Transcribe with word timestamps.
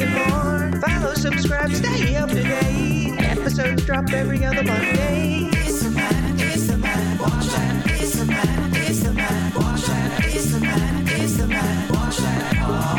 and 0.00 0.72
more. 0.72 0.80
Follow, 0.80 1.14
subscribe, 1.14 1.70
stay 1.72 2.16
up 2.16 2.28
to 2.30 2.42
date. 2.42 3.18
Episodes 3.18 3.84
drop 3.84 4.10
every 4.12 4.44
other 4.44 4.62
Monday. 4.62 5.48
It's 5.52 5.82
the 5.82 5.90
man, 5.90 6.40
it's 6.40 6.66
the 6.68 6.78
man, 6.78 7.18
watch 7.18 7.46
that. 7.46 7.86
It's 8.00 8.18
the 8.18 8.24
man, 8.24 8.70
it's 8.74 9.02
the 9.02 9.12
man, 9.12 9.52
watch 9.54 9.82
that. 9.82 10.24
It's 10.24 10.52
the 10.52 10.60
man, 10.60 11.06
it's 11.08 11.36
the 11.36 11.46
man, 11.46 11.92
watch 11.92 12.16
that 12.18 12.54
podcast. 12.54 12.90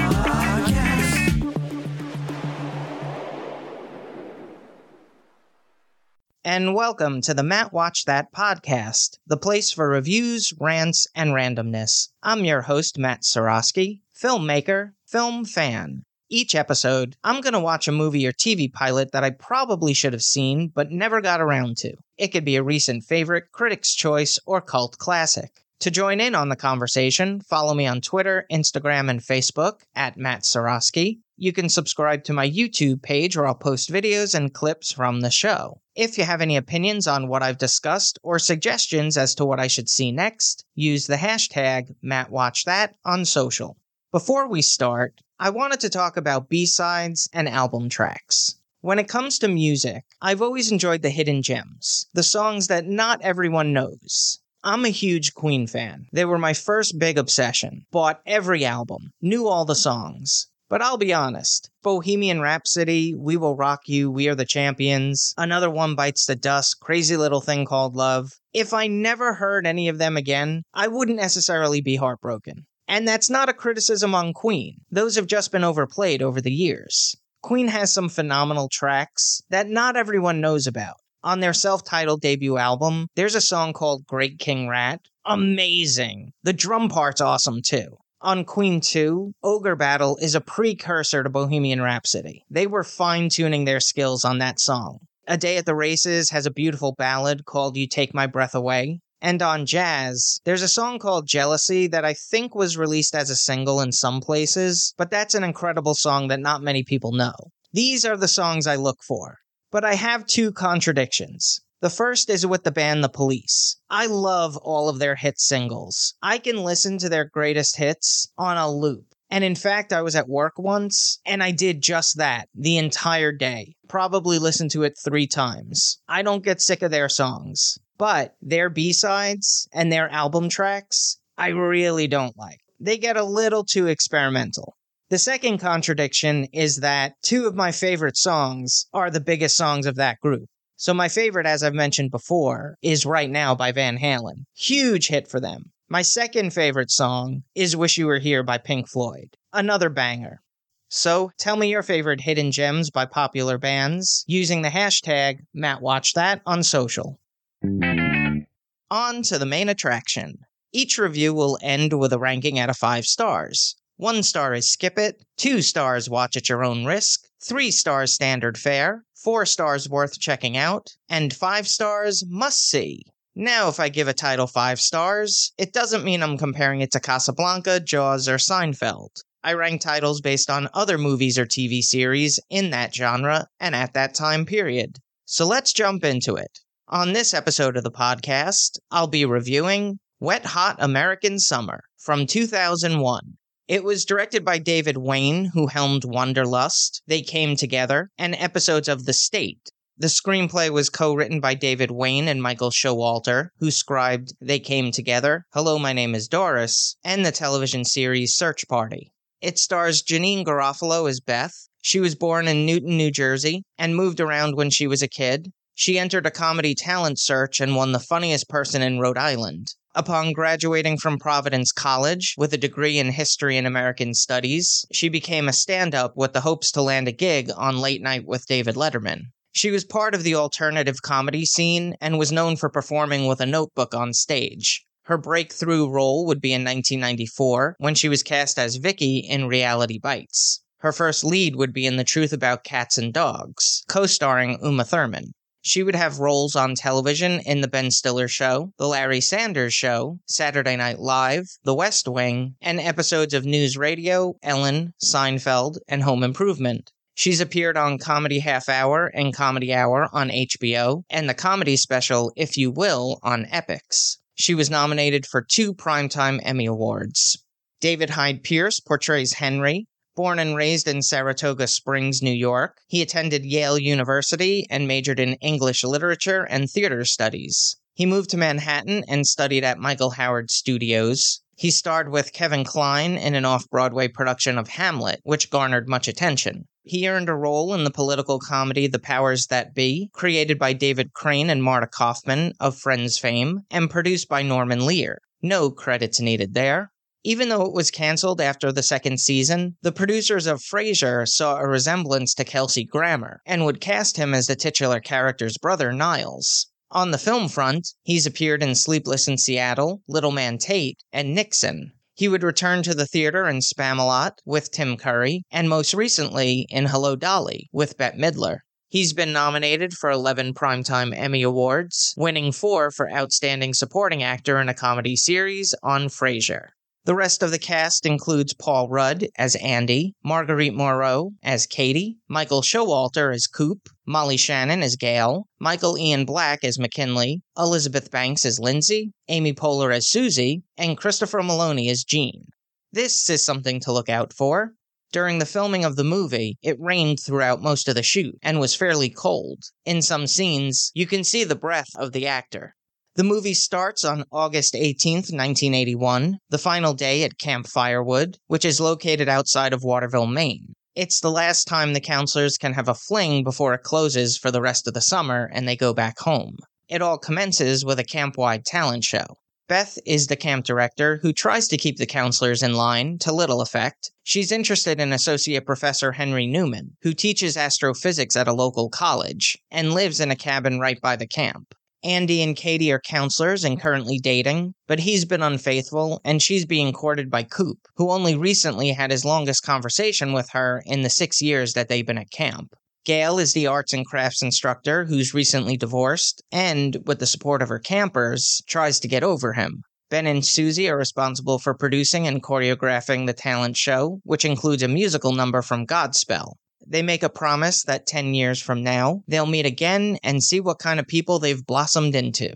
and 6.44 6.76
welcome 6.76 7.22
to 7.22 7.34
the 7.34 7.44
Matt 7.44 7.72
Watch 7.72 8.06
That 8.06 8.34
podcast, 8.34 9.20
the 9.26 9.38
place 9.38 9.72
for 9.72 9.88
reviews, 9.88 10.54
rants, 10.60 11.08
and 11.16 11.32
randomness. 11.32 12.10
I'm 12.22 12.44
your 12.46 12.62
host, 12.62 12.98
Matt 12.98 13.22
Sorosky, 13.22 14.02
filmmaker, 14.14 14.94
film 15.06 15.46
fan. 15.46 16.04
Each 16.34 16.56
episode, 16.56 17.18
I'm 17.26 17.42
going 17.42 17.52
to 17.52 17.60
watch 17.60 17.90
a 17.90 17.92
movie 17.92 18.26
or 18.26 18.32
TV 18.32 18.72
pilot 18.72 19.12
that 19.12 19.26
I 19.26 19.32
probably 19.32 19.94
should 19.94 20.14
have 20.14 20.24
seen 20.24 20.70
but 20.70 20.90
never 20.90 21.20
got 21.20 21.42
around 21.42 21.76
to. 21.80 21.98
It 22.18 22.30
could 22.30 22.46
be 22.46 22.56
a 22.56 22.64
recent 22.64 23.04
favorite, 23.04 23.52
critic's 23.52 23.94
choice, 23.94 24.40
or 24.46 24.62
cult 24.62 24.98
classic. 24.98 25.66
To 25.82 25.92
join 25.92 26.22
in 26.22 26.34
on 26.34 26.48
the 26.48 26.56
conversation, 26.56 27.42
follow 27.42 27.74
me 27.74 27.86
on 27.86 28.00
Twitter, 28.00 28.46
Instagram, 28.50 29.10
and 29.10 29.20
Facebook 29.20 29.82
at 29.94 30.16
Matt 30.16 30.44
Sorosky. 30.44 31.20
You 31.36 31.52
can 31.52 31.68
subscribe 31.68 32.24
to 32.24 32.34
my 32.34 32.50
YouTube 32.50 33.02
page 33.02 33.36
where 33.36 33.46
I'll 33.46 33.54
post 33.54 33.92
videos 33.92 34.34
and 34.34 34.54
clips 34.54 34.94
from 34.94 35.20
the 35.20 35.32
show. 35.32 35.82
If 35.98 36.18
you 36.18 36.24
have 36.24 36.40
any 36.40 36.56
opinions 36.56 37.08
on 37.08 37.28
what 37.28 37.44
I've 37.44 37.58
discussed 37.58 38.20
or 38.24 38.40
suggestions 38.40 39.18
as 39.18 39.36
to 39.36 39.44
what 39.44 39.60
I 39.60 39.68
should 39.68 39.90
see 39.90 40.14
next, 40.14 40.64
use 40.76 41.08
the 41.08 41.18
hashtag 41.18 41.94
MattWatchThat 42.02 42.94
on 43.04 43.26
social. 43.26 43.76
Before 44.12 44.46
we 44.46 44.62
start, 44.62 45.22
I 45.40 45.52
wanted 45.52 45.80
to 45.80 45.90
talk 45.90 46.18
about 46.18 46.50
B-sides 46.50 47.30
and 47.32 47.48
album 47.48 47.88
tracks. 47.88 48.56
When 48.82 49.00
it 49.00 49.08
comes 49.08 49.40
to 49.40 49.48
music, 49.48 50.04
I've 50.22 50.42
always 50.42 50.70
enjoyed 50.70 51.02
the 51.02 51.10
hidden 51.10 51.42
gems, 51.42 52.08
the 52.14 52.22
songs 52.22 52.68
that 52.68 52.86
not 52.86 53.22
everyone 53.22 53.72
knows. 53.72 54.40
I'm 54.66 54.84
a 54.84 54.90
huge 54.90 55.34
Queen 55.34 55.66
fan. 55.66 56.08
They 56.12 56.26
were 56.26 56.38
my 56.38 56.52
first 56.52 57.00
big 57.00 57.18
obsession. 57.18 57.86
Bought 57.90 58.20
every 58.26 58.66
album, 58.66 59.14
knew 59.22 59.48
all 59.48 59.64
the 59.64 59.76
songs. 59.76 60.48
But 60.68 60.82
I'll 60.82 60.98
be 60.98 61.14
honest 61.14 61.70
Bohemian 61.82 62.42
Rhapsody, 62.42 63.16
We 63.16 63.38
Will 63.38 63.56
Rock 63.56 63.88
You, 63.88 64.12
We 64.12 64.28
Are 64.28 64.36
the 64.36 64.44
Champions, 64.44 65.34
Another 65.38 65.70
One 65.70 65.96
Bites 65.96 66.26
the 66.26 66.36
Dust, 66.36 66.82
Crazy 66.82 67.16
Little 67.16 67.40
Thing 67.40 67.64
Called 67.64 67.96
Love. 67.96 68.34
If 68.54 68.74
I 68.74 68.88
never 68.88 69.36
heard 69.36 69.66
any 69.66 69.88
of 69.88 70.00
them 70.00 70.18
again, 70.18 70.64
I 70.74 70.90
wouldn't 70.90 71.16
necessarily 71.16 71.80
be 71.80 71.96
heartbroken. 71.96 72.66
And 72.92 73.08
that's 73.08 73.30
not 73.30 73.48
a 73.48 73.54
criticism 73.54 74.14
on 74.14 74.34
Queen, 74.34 74.82
those 74.92 75.16
have 75.16 75.26
just 75.26 75.50
been 75.50 75.64
overplayed 75.64 76.22
over 76.22 76.42
the 76.42 76.52
years. 76.52 77.16
Queen 77.42 77.70
has 77.70 77.94
some 77.94 78.10
phenomenal 78.10 78.68
tracks 78.70 79.42
that 79.50 79.70
not 79.70 79.96
everyone 79.96 80.42
knows 80.42 80.68
about. 80.68 80.98
On 81.24 81.40
their 81.40 81.54
self 81.54 81.86
titled 81.86 82.20
debut 82.20 82.58
album, 82.58 83.08
there's 83.16 83.34
a 83.34 83.40
song 83.40 83.72
called 83.72 84.06
Great 84.06 84.40
King 84.40 84.68
Rat. 84.68 85.00
Amazing. 85.26 86.34
The 86.44 86.52
drum 86.52 86.90
part's 86.90 87.22
awesome 87.22 87.62
too. 87.62 87.96
On 88.20 88.44
Queen 88.44 88.82
2, 88.82 89.36
Ogre 89.42 89.78
Battle 89.78 90.18
is 90.18 90.36
a 90.36 90.42
precursor 90.42 91.24
to 91.24 91.30
Bohemian 91.30 91.82
Rhapsody. 91.82 92.44
They 92.50 92.68
were 92.68 92.84
fine 92.84 93.30
tuning 93.30 93.64
their 93.64 93.80
skills 93.80 94.26
on 94.26 94.40
that 94.40 94.60
song. 94.60 95.00
A 95.30 95.38
Day 95.38 95.56
at 95.56 95.66
the 95.66 95.76
Races 95.76 96.30
has 96.32 96.46
a 96.46 96.52
beautiful 96.52 96.94
ballad 96.98 97.46
called 97.46 97.78
You 97.78 97.88
Take 97.88 98.14
My 98.14 98.28
Breath 98.28 98.54
Away. 98.54 99.00
And 99.22 99.42
on 99.42 99.68
Jazz, 99.68 100.42
there's 100.46 100.64
a 100.64 100.68
song 100.68 100.98
called 100.98 101.28
Jealousy 101.28 101.88
that 101.88 102.04
I 102.04 102.14
think 102.14 102.56
was 102.56 102.76
released 102.76 103.14
as 103.14 103.30
a 103.30 103.36
single 103.36 103.80
in 103.80 103.92
some 103.92 104.20
places, 104.20 104.94
but 104.98 105.12
that's 105.12 105.36
an 105.36 105.44
incredible 105.44 105.94
song 105.94 106.28
that 106.30 106.40
not 106.40 106.64
many 106.64 106.84
people 106.84 107.12
know. 107.12 107.34
These 107.72 108.04
are 108.04 108.18
the 108.18 108.28
songs 108.28 108.66
I 108.66 108.76
look 108.76 109.04
for. 109.04 109.38
But 109.72 109.86
I 109.86 109.94
have 109.94 110.26
two 110.26 110.52
contradictions. 110.52 111.62
The 111.80 111.90
first 111.90 112.30
is 112.30 112.46
with 112.46 112.64
the 112.64 112.72
band 112.72 113.04
The 113.04 113.10
Police. 113.10 113.78
I 113.90 114.06
love 114.06 114.58
all 114.58 114.90
of 114.90 115.00
their 115.00 115.16
hit 115.16 115.40
singles. 115.40 116.14
I 116.22 116.38
can 116.38 116.58
listen 116.64 116.98
to 116.98 117.08
their 117.08 117.24
greatest 117.24 117.78
hits 117.78 118.28
on 118.38 118.58
a 118.58 118.70
loop. 118.70 119.06
And 119.30 119.46
in 119.46 119.56
fact, 119.56 119.94
I 119.94 120.02
was 120.02 120.14
at 120.14 120.28
work 120.28 120.56
once 120.58 121.20
and 121.26 121.42
I 121.42 121.52
did 121.52 121.82
just 121.82 122.18
that 122.18 122.50
the 122.54 122.78
entire 122.78 123.32
day. 123.32 123.76
Probably 123.88 124.40
listened 124.40 124.72
to 124.72 124.84
it 124.84 124.98
three 125.02 125.26
times. 125.26 126.02
I 126.06 126.22
don't 126.22 126.44
get 126.44 126.62
sick 126.62 126.82
of 126.82 126.92
their 126.92 127.08
songs. 127.08 127.78
But 128.02 128.34
their 128.42 128.72
B 128.72 128.94
sides 128.94 129.70
and 129.72 129.92
their 129.92 130.10
album 130.10 130.50
tracks, 130.50 131.20
I 131.38 131.50
really 131.50 132.08
don't 132.08 132.36
like. 132.36 132.58
They 132.80 132.98
get 132.98 133.16
a 133.16 133.24
little 133.24 133.64
too 133.64 133.86
experimental. 133.86 134.76
The 135.12 135.20
second 135.20 135.60
contradiction 135.60 136.46
is 136.46 136.78
that 136.78 137.14
two 137.22 137.46
of 137.46 137.54
my 137.54 137.72
favorite 137.72 138.18
songs 138.18 138.88
are 138.92 139.12
the 139.12 139.22
biggest 139.22 139.56
songs 139.56 139.86
of 139.86 139.98
that 139.98 140.20
group. 140.20 140.50
So, 140.78 140.96
my 140.96 141.10
favorite, 141.10 141.46
as 141.46 141.62
I've 141.62 141.76
mentioned 141.76 142.10
before, 142.10 142.76
is 142.82 143.06
Right 143.06 143.30
Now 143.30 143.54
by 143.54 143.72
Van 143.72 144.00
Halen. 144.00 144.46
Huge 144.56 145.10
hit 145.10 145.28
for 145.28 145.40
them. 145.40 145.72
My 145.88 146.02
second 146.02 146.56
favorite 146.56 146.90
song 146.90 147.44
is 147.54 147.78
Wish 147.78 148.00
You 148.00 148.08
Were 148.08 148.18
Here 148.18 148.42
by 148.42 148.58
Pink 148.58 148.90
Floyd. 148.90 149.36
Another 149.54 149.92
banger. 149.92 150.42
So, 150.90 151.30
tell 151.38 151.56
me 151.56 151.70
your 151.70 151.84
favorite 151.84 152.22
hidden 152.22 152.52
gems 152.52 152.90
by 152.90 153.06
popular 153.06 153.60
bands 153.60 154.26
using 154.26 154.64
the 154.64 154.70
hashtag 154.70 155.42
MattWatchThat 155.56 156.42
on 156.48 156.64
social. 156.64 157.20
On 157.64 159.22
to 159.22 159.38
the 159.38 159.46
main 159.46 159.70
attraction. 159.70 160.40
Each 160.74 160.98
review 160.98 161.32
will 161.32 161.60
end 161.62 161.94
with 161.94 162.12
a 162.12 162.18
ranking 162.18 162.58
out 162.58 162.72
of 162.72 162.78
five 162.78 163.06
stars. 163.06 163.76
One 163.98 164.24
star 164.24 164.56
is 164.56 164.68
skip 164.68 164.98
it, 164.98 165.22
two 165.38 165.62
stars 165.62 166.10
watch 166.10 166.36
at 166.36 166.50
your 166.50 166.64
own 166.64 166.86
risk, 166.86 167.22
three 167.44 167.70
stars 167.70 168.16
standard 168.16 168.58
fare, 168.58 169.06
four 169.14 169.46
stars 169.46 169.88
worth 169.88 170.20
checking 170.20 170.58
out, 170.58 170.88
and 171.08 171.32
five 171.32 171.68
stars 171.68 172.24
must 172.28 172.68
see. 172.68 173.04
Now, 173.36 173.70
if 173.70 173.80
I 173.80 173.90
give 173.90 174.08
a 174.08 174.14
title 174.14 174.48
five 174.48 174.82
stars, 174.82 175.54
it 175.60 175.72
doesn't 175.72 176.04
mean 176.04 176.24
I'm 176.24 176.40
comparing 176.40 176.82
it 176.82 176.92
to 176.94 177.00
Casablanca, 177.00 177.80
Jaws, 177.80 178.28
or 178.28 178.38
Seinfeld. 178.38 179.22
I 179.44 179.54
rank 179.54 179.82
titles 179.82 180.20
based 180.20 180.50
on 180.50 180.68
other 180.74 180.98
movies 180.98 181.38
or 181.38 181.46
TV 181.46 181.84
series 181.84 182.40
in 182.50 182.72
that 182.72 182.96
genre 182.96 183.48
and 183.60 183.76
at 183.76 183.94
that 183.94 184.16
time 184.16 184.48
period. 184.48 184.98
So 185.26 185.46
let's 185.46 185.74
jump 185.74 186.04
into 186.04 186.36
it. 186.36 186.60
On 186.94 187.14
this 187.14 187.34
episode 187.34 187.78
of 187.78 187.86
the 187.86 187.90
podcast, 187.90 188.78
I'll 188.92 189.08
be 189.08 189.24
reviewing 189.24 190.00
Wet 190.20 190.44
Hot 190.44 190.76
American 190.78 191.40
Summer 191.40 191.80
from 191.98 192.26
2001. 192.26 193.38
It 193.70 193.86
was 193.86 194.04
directed 194.04 194.44
by 194.44 194.58
David 194.58 194.98
Wain, 194.98 195.52
who 195.54 195.68
helmed 195.68 196.04
Wanderlust, 196.04 197.02
They 197.08 197.22
Came 197.22 197.56
Together, 197.56 198.10
and 198.18 198.36
episodes 198.36 198.90
of 198.90 199.06
The 199.06 199.14
State. 199.14 199.72
The 199.98 200.08
screenplay 200.08 200.70
was 200.70 200.90
co 200.90 201.14
written 201.14 201.40
by 201.40 201.54
David 201.54 201.92
Wain 201.92 202.28
and 202.28 202.44
Michael 202.44 202.72
Showalter, 202.72 203.52
who 203.60 203.72
scribed 203.72 204.34
They 204.42 204.60
Came 204.60 204.92
Together, 204.92 205.46
Hello, 205.54 205.80
My 205.80 205.94
Name 205.94 206.14
is 206.14 206.28
Doris, 206.28 206.98
and 207.06 207.26
the 207.26 207.32
television 207.32 207.86
series 207.86 208.36
Search 208.36 208.68
Party. 208.68 209.14
It 209.40 209.58
stars 209.58 210.04
Janeane 210.04 210.44
Garofalo 210.44 211.10
as 211.10 211.22
Beth. 211.22 211.54
She 211.82 212.02
was 212.02 212.16
born 212.16 212.50
in 212.50 212.66
Newton, 212.66 212.98
New 212.98 213.12
Jersey, 213.12 213.64
and 213.78 213.96
moved 213.96 214.20
around 214.20 214.58
when 214.58 214.70
she 214.70 214.88
was 214.88 215.02
a 215.02 215.08
kid. 215.08 215.54
She 215.84 215.98
entered 215.98 216.28
a 216.28 216.30
comedy 216.30 216.76
talent 216.76 217.18
search 217.18 217.60
and 217.60 217.76
won 217.76 217.92
the 217.92 218.00
funniest 218.00 218.48
person 218.48 218.84
in 218.84 219.00
Rhode 219.00 219.18
Island. 219.18 219.74
Upon 219.96 220.32
graduating 220.32 221.00
from 221.00 221.18
Providence 221.18 221.72
College 221.72 222.36
with 222.38 222.54
a 222.54 222.58
degree 222.60 223.00
in 223.00 223.10
history 223.10 223.58
and 223.58 223.66
American 223.66 224.14
studies, 224.14 224.86
she 224.92 225.10
became 225.10 225.50
a 225.50 225.54
stand 225.54 225.96
up 225.96 226.16
with 226.16 226.34
the 226.34 226.42
hopes 226.42 226.72
to 226.74 226.84
land 226.84 227.08
a 227.08 227.12
gig 227.12 227.50
on 227.58 227.80
Late 227.80 228.04
Night 228.04 228.28
with 228.28 228.46
David 228.46 228.76
Letterman. 228.76 229.22
She 229.54 229.72
was 229.72 229.84
part 229.84 230.14
of 230.14 230.22
the 230.22 230.36
alternative 230.36 231.02
comedy 231.02 231.46
scene 231.46 231.96
and 232.00 232.20
was 232.20 232.32
known 232.32 232.58
for 232.58 232.70
performing 232.70 233.26
with 233.26 233.42
a 233.42 233.48
notebook 233.48 233.96
on 233.96 234.14
stage. 234.14 234.86
Her 235.06 235.18
breakthrough 235.18 235.90
role 235.90 236.28
would 236.28 236.42
be 236.42 236.54
in 236.54 236.62
1994 236.62 237.78
when 237.80 237.96
she 237.96 238.08
was 238.08 238.22
cast 238.22 238.60
as 238.60 238.76
Vicky 238.76 239.18
in 239.18 239.48
Reality 239.48 239.98
Bites. 239.98 240.62
Her 240.82 240.92
first 240.92 241.24
lead 241.24 241.56
would 241.56 241.74
be 241.74 241.88
in 241.88 241.98
The 241.98 242.04
Truth 242.04 242.34
About 242.34 242.64
Cats 242.64 243.00
and 243.00 243.12
Dogs, 243.12 243.84
co 243.88 244.06
starring 244.06 244.60
Uma 244.62 244.86
Thurman. 244.86 245.34
She 245.64 245.84
would 245.84 245.96
have 245.96 246.20
roles 246.20 246.56
on 246.56 246.74
television 246.74 247.40
in 247.42 247.62
The 247.62 247.68
Ben 247.68 247.92
Stiller 247.92 248.28
Show, 248.28 248.74
The 248.78 248.88
Larry 248.88 249.22
Sanders 249.22 249.76
Show, 249.76 250.20
Saturday 250.26 250.76
Night 250.76 250.98
Live, 250.98 251.46
The 251.64 251.76
West 251.76 252.08
Wing, 252.08 252.56
and 252.62 252.80
episodes 252.80 253.36
of 253.36 253.46
News 253.46 253.78
Radio, 253.78 254.34
Ellen, 254.42 254.94
Seinfeld, 255.04 255.78
and 255.88 256.02
Home 256.02 256.24
Improvement. 256.24 256.92
She's 257.14 257.40
appeared 257.40 257.78
on 257.78 258.00
Comedy 258.00 258.40
Half 258.40 258.70
Hour 258.70 259.06
and 259.14 259.36
Comedy 259.36 259.72
Hour 259.72 260.10
on 260.12 260.30
HBO, 260.30 261.04
and 261.12 261.30
the 261.30 261.36
comedy 261.36 261.76
special 261.76 262.32
If 262.36 262.58
You 262.58 262.72
Will 262.72 263.20
on 263.22 263.46
Epix. 263.46 264.18
She 264.34 264.56
was 264.56 264.72
nominated 264.72 265.28
for 265.28 265.44
two 265.44 265.76
Primetime 265.76 266.40
Emmy 266.42 266.66
Awards. 266.66 267.38
David 267.80 268.12
Hyde 268.12 268.44
Pierce 268.44 268.80
portrays 268.80 269.34
Henry, 269.34 269.86
Born 270.22 270.38
and 270.38 270.56
raised 270.56 270.88
in 270.88 271.02
Saratoga 271.02 271.66
Springs, 271.66 272.22
New 272.22 272.30
York, 272.30 272.78
he 272.86 273.02
attended 273.02 273.44
Yale 273.44 273.80
University 273.80 274.68
and 274.70 274.88
majored 274.88 275.20
in 275.20 275.34
English 275.42 275.84
literature 275.84 276.44
and 276.44 276.70
theater 276.70 277.04
studies. 277.06 277.78
He 277.96 278.06
moved 278.06 278.30
to 278.30 278.38
Manhattan 278.38 279.04
and 279.08 279.26
studied 279.26 279.64
at 279.64 279.80
Michael 279.80 280.12
Howard 280.12 280.52
Studios. 280.52 281.42
He 281.56 281.72
starred 281.72 282.12
with 282.12 282.34
Kevin 282.34 282.64
Kline 282.64 283.18
in 283.18 283.34
an 283.34 283.46
off 283.46 283.68
Broadway 283.72 284.10
production 284.10 284.60
of 284.60 284.68
Hamlet, 284.68 285.22
which 285.24 285.50
garnered 285.50 285.90
much 285.90 286.08
attention. 286.08 286.68
He 286.84 287.10
earned 287.10 287.28
a 287.28 287.34
role 287.34 287.74
in 287.74 287.84
the 287.84 287.90
political 287.90 288.38
comedy 288.38 288.86
The 288.86 289.00
Powers 289.00 289.48
That 289.48 289.74
Be, 289.74 290.12
created 290.14 290.60
by 290.60 290.74
David 290.74 291.14
Crane 291.14 291.50
and 291.50 291.64
Marta 291.64 291.88
Kauffman 291.88 292.54
of 292.60 292.78
Friends 292.78 293.18
fame, 293.18 293.62
and 293.72 293.90
produced 293.90 294.30
by 294.30 294.44
Norman 294.44 294.86
Lear. 294.86 295.18
No 295.42 295.72
credits 295.72 296.20
needed 296.20 296.54
there. 296.54 296.92
Even 297.24 297.50
though 297.50 297.66
it 297.66 297.74
was 297.74 297.92
canceled 297.92 298.42
after 298.42 298.72
the 298.72 298.82
second 298.82 299.20
season, 299.20 299.76
the 299.84 299.92
producers 299.92 300.48
of 300.48 300.60
Frasier 300.60 301.28
saw 301.28 301.58
a 301.58 301.68
resemblance 301.68 302.34
to 302.34 302.44
Kelsey 302.44 302.84
Grammer 302.84 303.42
and 303.46 303.64
would 303.64 303.80
cast 303.80 304.18
him 304.18 304.34
as 304.34 304.48
the 304.48 304.56
titular 304.56 305.00
character's 305.00 305.58
brother, 305.60 305.94
Niles. 305.94 306.72
On 306.90 307.12
the 307.12 307.20
film 307.20 307.48
front, 307.48 307.90
he's 308.02 308.26
appeared 308.26 308.64
in 308.64 308.74
Sleepless 308.74 309.28
in 309.28 309.38
Seattle, 309.38 310.02
Little 310.08 310.32
Man 310.32 310.58
Tate, 310.58 311.04
and 311.14 311.36
Nixon. 311.36 311.92
He 312.16 312.28
would 312.28 312.42
return 312.42 312.82
to 312.84 312.96
the 312.96 313.06
theater 313.06 313.48
in 313.48 313.60
Spamalot 313.60 314.40
with 314.44 314.72
Tim 314.72 314.98
Curry, 314.98 315.44
and 315.52 315.70
most 315.70 315.94
recently 315.94 316.66
in 316.70 316.88
Hello 316.88 317.16
Dolly 317.16 317.70
with 317.72 317.98
Bette 317.98 318.18
Midler. 318.18 318.62
He's 318.90 319.14
been 319.14 319.32
nominated 319.32 319.94
for 319.94 320.10
11 320.10 320.56
Primetime 320.56 321.16
Emmy 321.16 321.44
Awards, 321.44 322.16
winning 322.18 322.52
four 322.52 322.90
for 322.90 323.10
Outstanding 323.12 323.76
Supporting 323.76 324.24
Actor 324.24 324.60
in 324.60 324.70
a 324.70 324.74
Comedy 324.74 325.16
Series 325.16 325.76
on 325.84 326.10
Frasier. 326.10 326.70
The 327.04 327.16
rest 327.16 327.42
of 327.42 327.50
the 327.50 327.58
cast 327.58 328.06
includes 328.06 328.54
Paul 328.54 328.88
Rudd 328.88 329.26
as 329.36 329.56
Andy, 329.56 330.14
Marguerite 330.24 330.76
Moreau 330.76 331.32
as 331.42 331.66
Katie, 331.66 332.18
Michael 332.28 332.62
Showalter 332.62 333.34
as 333.34 333.48
Coop, 333.48 333.90
Molly 334.06 334.38
Shannon 334.38 334.84
as 334.84 334.96
Gail, 334.96 335.48
Michael 335.60 335.98
Ian 335.98 336.26
Black 336.26 336.64
as 336.64 336.78
McKinley, 336.78 337.42
Elizabeth 337.58 338.12
Banks 338.12 338.46
as 338.46 338.60
Lindsay, 338.60 339.14
Amy 339.30 339.52
Poehler 339.52 339.92
as 339.92 340.06
Susie, 340.06 340.62
and 340.78 340.96
Christopher 340.96 341.40
Meloni 341.40 341.90
as 341.90 342.04
Gene. 342.04 342.46
This 342.92 343.32
is 343.32 343.44
something 343.44 343.80
to 343.80 343.92
look 343.92 344.08
out 344.08 344.32
for. 344.32 344.74
During 345.12 345.40
the 345.40 345.48
filming 345.48 345.84
of 345.84 345.96
the 345.96 346.04
movie, 346.04 346.60
it 346.62 346.80
rained 346.80 347.20
throughout 347.20 347.64
most 347.64 347.88
of 347.88 347.96
the 347.96 348.04
shoot 348.04 348.38
and 348.44 348.60
was 348.60 348.76
fairly 348.76 349.10
cold. 349.10 349.64
In 349.86 350.04
some 350.04 350.28
scenes, 350.28 350.92
you 350.94 351.08
can 351.08 351.24
see 351.24 351.44
the 351.44 351.56
breath 351.56 351.90
of 351.96 352.12
the 352.12 352.28
actor. 352.28 352.76
The 353.16 353.26
movie 353.26 353.54
starts 353.54 354.06
on 354.06 354.24
August 354.32 354.74
18th, 354.74 355.34
1981, 355.34 356.38
the 356.50 356.58
final 356.58 356.94
day 356.94 357.24
at 357.24 357.38
Camp 357.38 357.68
Firewood, 357.68 358.38
which 358.48 358.64
is 358.64 358.80
located 358.80 359.28
outside 359.28 359.74
of 359.74 359.84
Waterville, 359.84 360.28
Maine. 360.28 360.76
It's 360.96 361.20
the 361.20 361.30
last 361.30 361.68
time 361.68 361.92
the 361.92 362.00
counselors 362.00 362.58
can 362.58 362.72
have 362.72 362.88
a 362.88 362.94
fling 362.94 363.44
before 363.44 363.74
it 363.74 363.84
closes 363.84 364.38
for 364.38 364.50
the 364.50 364.62
rest 364.62 364.88
of 364.88 364.94
the 364.94 365.02
summer 365.02 365.50
and 365.52 365.68
they 365.68 365.76
go 365.76 365.94
back 365.94 366.20
home. 366.20 366.56
It 366.88 367.02
all 367.02 367.18
commences 367.18 367.84
with 367.84 368.00
a 368.00 368.06
camp 368.06 368.38
wide 368.38 368.64
talent 368.64 369.04
show. 369.04 369.40
Beth 369.68 369.98
is 370.06 370.28
the 370.28 370.38
camp 370.38 370.64
director 370.64 371.20
who 371.22 371.34
tries 371.34 371.68
to 371.68 371.78
keep 371.78 371.98
the 371.98 372.06
counselors 372.06 372.64
in 372.64 372.76
line, 372.76 373.18
to 373.20 373.34
little 373.34 373.60
effect. 373.60 374.10
She's 374.24 374.54
interested 374.54 375.02
in 375.02 375.12
Associate 375.12 375.66
Professor 375.66 376.14
Henry 376.14 376.48
Newman, 376.48 376.96
who 377.02 377.14
teaches 377.14 377.58
astrophysics 377.58 378.38
at 378.38 378.48
a 378.48 378.54
local 378.54 378.90
college 378.90 379.58
and 379.70 379.94
lives 379.94 380.22
in 380.22 380.32
a 380.32 380.36
cabin 380.38 380.80
right 380.80 381.00
by 381.02 381.18
the 381.18 381.28
camp. 381.28 381.76
Andy 382.04 382.42
and 382.42 382.56
Katie 382.56 382.92
are 382.92 383.00
counselors 383.00 383.64
and 383.64 383.80
currently 383.80 384.18
dating, 384.18 384.74
but 384.88 385.00
he's 385.00 385.24
been 385.24 385.44
unfaithful 385.44 386.20
and 386.26 386.42
she's 386.42 386.66
being 386.66 386.92
courted 386.94 387.30
by 387.30 387.44
Coop, 387.44 387.78
who 387.96 388.10
only 388.10 388.36
recently 388.36 388.92
had 388.92 389.12
his 389.12 389.24
longest 389.24 389.64
conversation 389.64 390.34
with 390.34 390.50
her 390.50 390.82
in 390.86 391.04
the 391.04 391.10
six 391.10 391.42
years 391.42 391.74
that 391.74 391.90
they've 391.90 392.06
been 392.06 392.18
at 392.18 392.32
camp. 392.32 392.74
Gail 393.06 393.40
is 393.40 393.54
the 393.54 393.68
arts 393.68 393.94
and 393.94 394.06
crafts 394.06 394.42
instructor 394.42 395.06
who's 395.06 395.34
recently 395.34 395.78
divorced 395.78 396.44
and, 396.52 396.98
with 397.06 397.20
the 397.20 397.26
support 397.26 397.62
of 397.62 397.70
her 397.70 397.80
campers, 397.80 398.62
tries 398.68 399.00
to 399.00 399.08
get 399.08 399.24
over 399.24 399.54
him. 399.54 399.84
Ben 400.10 400.28
and 400.28 400.46
Susie 400.46 400.90
are 400.90 400.98
responsible 400.98 401.58
for 401.58 401.74
producing 401.74 402.28
and 402.28 402.44
choreographing 402.44 403.28
the 403.28 403.34
talent 403.34 403.78
show, 403.78 404.20
which 404.24 404.44
includes 404.44 404.84
a 404.84 404.88
musical 404.88 405.34
number 405.34 405.62
from 405.62 405.88
Godspell. 405.88 406.54
They 406.86 407.02
make 407.02 407.24
a 407.24 407.30
promise 407.30 407.84
that 407.84 408.08
10 408.08 408.34
years 408.34 408.62
from 408.62 408.84
now, 408.84 409.22
they'll 409.28 409.46
meet 409.46 409.66
again 409.66 410.18
and 410.24 410.44
see 410.44 410.60
what 410.60 410.80
kind 410.80 411.00
of 411.00 411.08
people 411.08 411.40
they've 411.40 411.66
blossomed 411.66 412.16
into. 412.16 412.54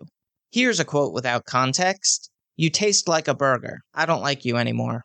Here's 0.51 0.79
a 0.79 0.85
quote 0.85 1.13
without 1.13 1.45
context 1.45 2.29
You 2.55 2.69
taste 2.69 3.07
like 3.07 3.27
a 3.27 3.35
burger. 3.35 3.81
I 3.93 4.05
don't 4.05 4.21
like 4.21 4.45
you 4.45 4.57
anymore. 4.57 5.03